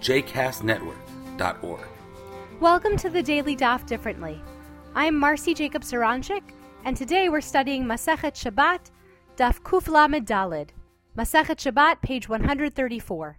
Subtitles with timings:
[0.00, 1.86] jcastnetwork.org.
[2.58, 4.40] Welcome to the Daily Daf Differently.
[4.94, 6.42] I'm Marcy Jacob Saranchik,
[6.84, 8.90] and today we're studying Masechet Shabbat,
[9.36, 10.70] Daf Kuf Lamed Dalid,
[11.16, 13.38] Masechet Shabbat, page 134.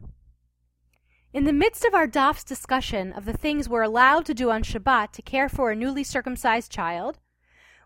[1.34, 4.62] In the midst of our Daf's discussion of the things we're allowed to do on
[4.62, 7.18] Shabbat to care for a newly circumcised child,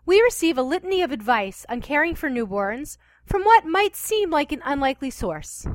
[0.04, 4.52] we receive a litany of advice on caring for newborns from what might seem like
[4.52, 5.66] an unlikely source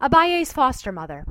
[0.00, 1.26] Abaye's foster mother.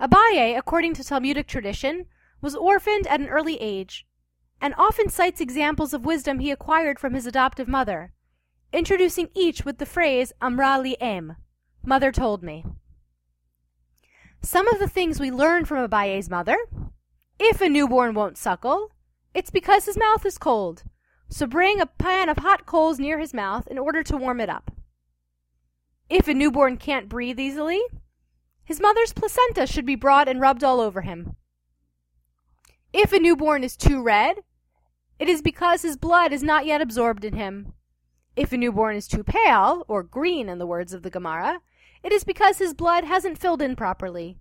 [0.00, 2.06] Abaye, according to Talmudic tradition,
[2.40, 4.06] was orphaned at an early age
[4.60, 8.12] and often cites examples of wisdom he acquired from his adoptive mother,
[8.72, 11.36] introducing each with the phrase Amra li em,
[11.84, 12.64] mother told me.
[14.42, 16.56] Some of the things we learn from Abaye's mother
[17.38, 18.92] if a newborn won't suckle,
[19.34, 20.84] it's because his mouth is cold,
[21.28, 24.48] so bring a pan of hot coals near his mouth in order to warm it
[24.48, 24.70] up.
[26.08, 27.82] If a newborn can't breathe easily,
[28.64, 31.36] his mother's placenta should be brought and rubbed all over him.
[32.92, 34.38] If a newborn is too red,
[35.18, 37.72] it is because his blood is not yet absorbed in him.
[38.36, 41.60] If a newborn is too pale, or green in the words of the Gemara,
[42.02, 44.38] it is because his blood hasn't filled in properly.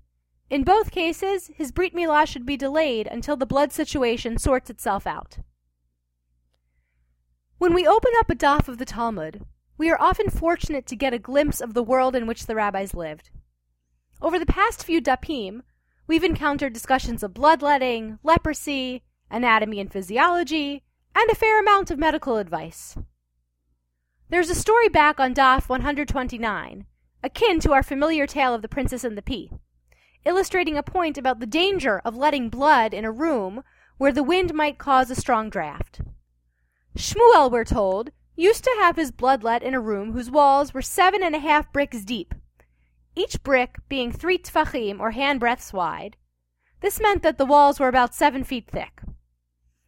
[0.49, 5.07] In both cases, his Brit Milah should be delayed until the blood situation sorts itself
[5.07, 5.37] out.
[7.57, 9.45] When we open up a daf of the Talmud,
[9.77, 12.93] we are often fortunate to get a glimpse of the world in which the rabbis
[12.93, 13.29] lived.
[14.23, 15.63] Over the past few dapim,
[16.07, 20.81] we've encountered discussions of bloodletting, leprosy, anatomy and physiology,
[21.13, 22.95] and a fair amount of medical advice.
[24.29, 26.85] There's a story back on Daf 129,
[27.21, 29.51] akin to our familiar tale of the Princess and the Pea,
[30.23, 33.61] illustrating a point about the danger of letting blood in a room
[33.97, 35.99] where the wind might cause a strong draft.
[36.97, 40.81] Shmuel, we're told, used to have his blood let in a room whose walls were
[40.81, 42.33] seven and a half bricks deep,
[43.15, 46.17] each brick being three tfachim or hand handbreadths wide.
[46.81, 49.01] This meant that the walls were about seven feet thick.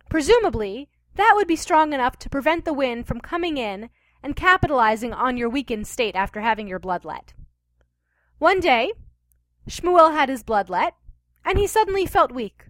[0.10, 3.90] Presumably, that would be strong enough to prevent the wind from coming in
[4.24, 7.34] and capitalizing on your weakened state after having your blood let.
[8.38, 8.94] One day,
[9.70, 10.94] Shmuel had his blood let,
[11.44, 12.66] and he suddenly felt weak.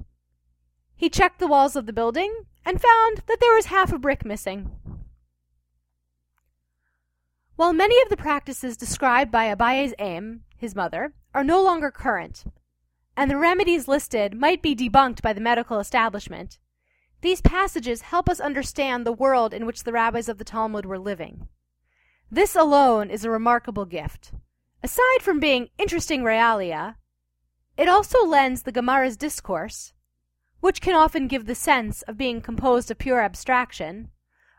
[0.95, 2.33] He checked the walls of the building
[2.65, 4.71] and found that there was half a brick missing.
[7.55, 12.45] While many of the practices described by Abaye's Em, his mother, are no longer current,
[13.17, 16.59] and the remedies listed might be debunked by the medical establishment,
[17.21, 20.99] these passages help us understand the world in which the rabbis of the Talmud were
[20.99, 21.47] living.
[22.29, 24.31] This alone is a remarkable gift.
[24.83, 26.97] Aside from being interesting realia,
[27.77, 29.93] it also lends the Gemara's discourse,
[30.59, 34.09] which can often give the sense of being composed of pure abstraction,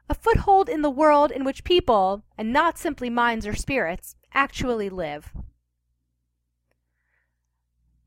[0.09, 4.89] a foothold in the world in which people, and not simply minds or spirits, actually
[4.89, 5.33] live.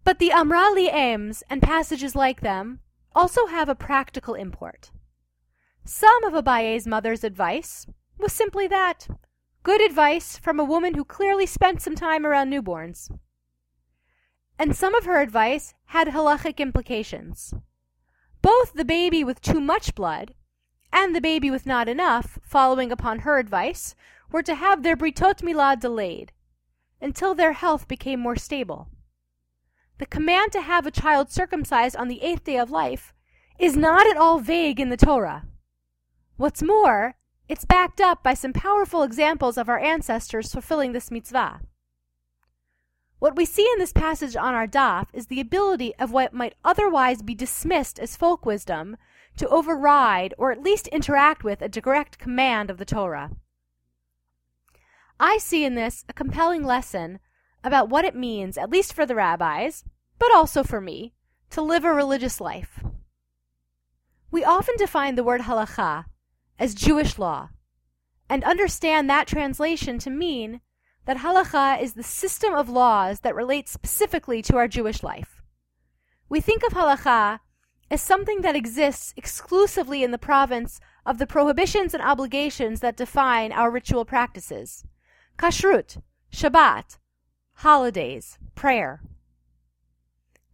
[0.10, 2.80] But the Amra li ems and passages like them
[3.14, 4.90] also have a practical import.
[5.86, 7.86] Some of Abaye's mother's advice
[8.18, 9.08] was simply that
[9.62, 13.16] good advice from a woman who clearly spent some time around newborns.
[14.58, 17.54] And some of her advice had halachic implications.
[18.42, 20.34] Both the baby with too much blood
[20.92, 23.94] and the baby with not enough, following upon her advice,
[24.32, 26.32] were to have their britot milah delayed
[27.00, 28.90] until their health became more stable.
[30.00, 33.14] The command to have a child circumcised on the eighth day of life
[33.60, 35.46] is not at all vague in the Torah.
[36.38, 37.16] What's more,
[37.50, 41.60] it's backed up by some powerful examples of our ancestors fulfilling this mitzvah.
[43.20, 46.56] What we see in this passage on our daf is the ability of what might
[46.64, 48.96] otherwise be dismissed as folk wisdom
[49.36, 53.32] to override or at least interact with a direct command of the Torah.
[55.20, 57.20] I see in this a compelling lesson
[57.64, 59.84] about what it means, at least for the rabbis,
[60.18, 61.14] but also for me,
[61.50, 62.84] to live a religious life.
[64.32, 66.06] We often define the word halacha
[66.58, 67.50] as Jewish law
[68.30, 70.62] and understand that translation to mean
[71.06, 75.42] that halacha is the system of laws that relate specifically to our Jewish life.
[76.30, 77.40] We think of halacha
[77.90, 83.52] as something that exists exclusively in the province of the prohibitions and obligations that define
[83.52, 84.86] our ritual practices
[85.40, 86.02] kashrut,
[86.32, 86.98] Shabbat,
[87.60, 89.02] holidays, prayer.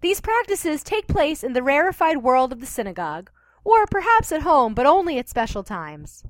[0.01, 3.29] These practices take place in the rarefied world of the synagogue,
[3.63, 6.23] or perhaps at home, but only at special times.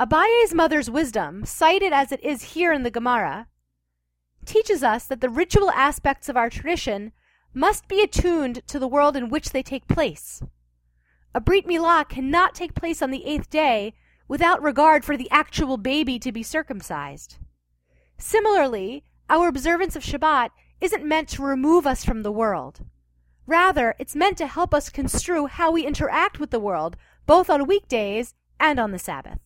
[0.00, 3.48] Abaye's mother's wisdom, cited as it is here in the Gemara,
[4.46, 7.12] teaches us that the ritual aspects of our tradition
[7.52, 10.42] must be attuned to the world in which they take place.
[11.34, 13.92] A Brit Milah cannot take place on the eighth day
[14.28, 17.36] without regard for the actual baby to be circumcised.
[18.16, 22.80] Similarly, our observance of Shabbat isn't meant to remove us from the world.
[23.46, 26.96] Rather, it's meant to help us construe how we interact with the world,
[27.26, 29.38] both on weekdays and on the Sabbath.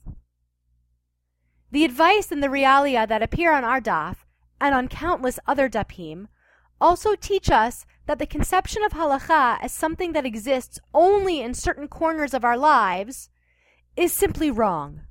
[1.71, 4.17] The advice and the realia that appear on our daf
[4.61, 6.27] and on countless other dapim
[6.81, 11.89] also teach us that the conception of halacha as something that exists only in certain
[11.89, 13.31] corners of our lives
[13.97, 15.03] is simply wrong.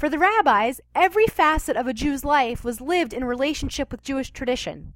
[0.00, 4.30] For the rabbis, every facet of a Jew's life was lived in relationship with Jewish
[4.30, 4.94] tradition.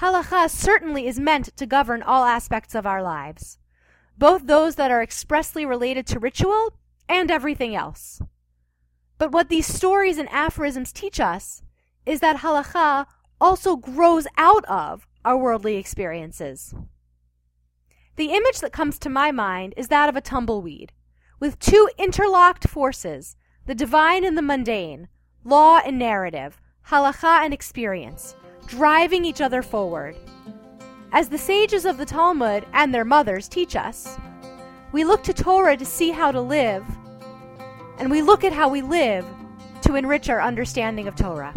[0.00, 3.60] Halacha certainly is meant to govern all aspects of our lives,
[4.18, 6.76] both those that are expressly related to ritual
[7.08, 8.20] and everything else.
[9.16, 11.62] But what these stories and aphorisms teach us
[12.04, 13.06] is that halacha
[13.40, 16.74] also grows out of our worldly experiences.
[18.16, 20.92] The image that comes to my mind is that of a tumbleweed,
[21.38, 25.08] with two interlocked forces, the divine and the mundane,
[25.42, 30.14] law and narrative, halacha and experience, driving each other forward.
[31.12, 34.18] As the sages of the Talmud and their mothers teach us,
[34.92, 36.84] we look to Torah to see how to live,
[37.98, 39.24] and we look at how we live
[39.82, 41.54] to enrich our understanding of Torah.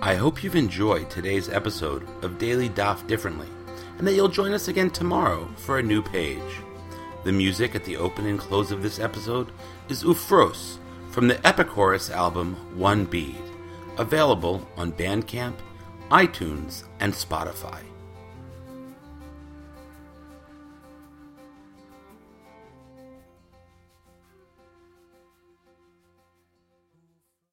[0.00, 3.48] I hope you've enjoyed today's episode of Daily Daf Differently,
[3.98, 6.40] and that you'll join us again tomorrow for a new page.
[7.28, 9.52] The music at the open and close of this episode
[9.90, 10.78] is Ufros
[11.10, 13.36] from the Epichorus album One Bead,
[13.98, 15.56] available on Bandcamp,
[16.10, 17.82] iTunes, and Spotify.